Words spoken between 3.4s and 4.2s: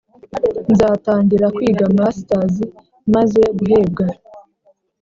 guhebwa